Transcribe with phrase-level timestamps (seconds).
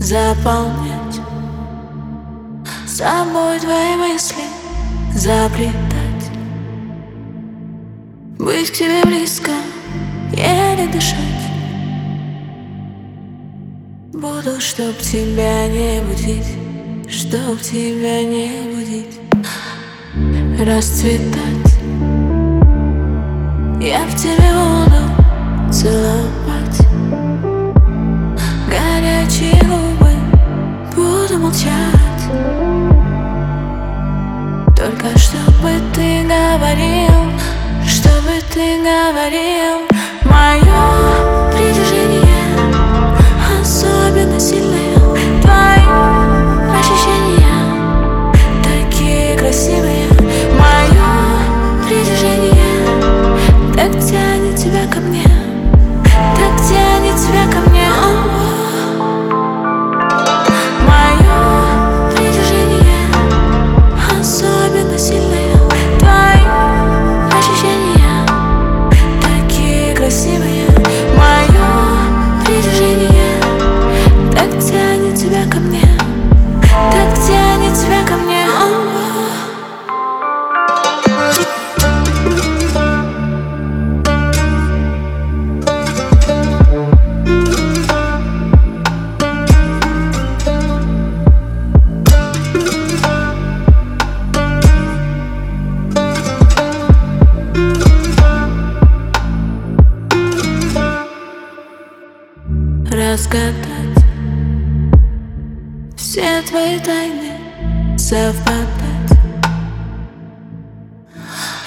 [0.00, 1.20] заполнять
[2.86, 4.42] Собой твои мысли
[5.14, 6.30] заплетать
[8.38, 9.52] Быть к тебе близко,
[10.32, 11.16] еле дышать.
[14.12, 16.56] Буду, чтоб тебя не будить
[17.08, 19.20] Чтоб тебя не будить
[20.66, 21.80] Расцветать.
[23.80, 26.39] Я в тебе буду целовать
[36.30, 37.32] говорил
[37.84, 39.88] Чтобы ты говорил
[40.22, 40.69] Мое
[103.10, 104.04] разгадать
[105.96, 109.18] Все твои тайны совпадать.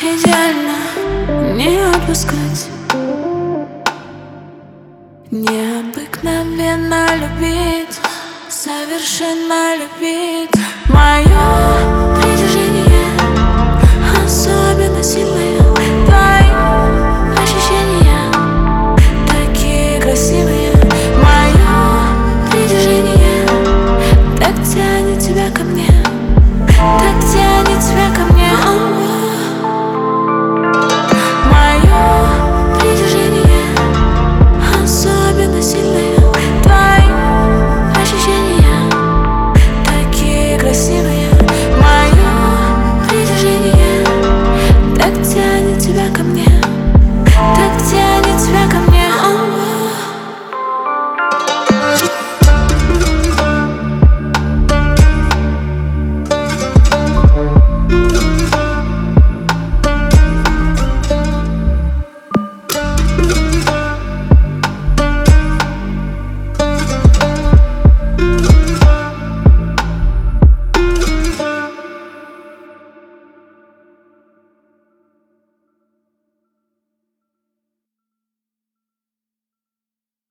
[0.00, 2.68] Идеально не отпускать
[5.32, 8.00] Необыкновенно любить
[8.48, 10.50] Совершенно любить.
[10.86, 12.51] Мое
[25.42, 25.91] тебя ко мне.